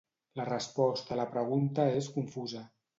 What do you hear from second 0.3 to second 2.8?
La resposta a la pregunta és confusa.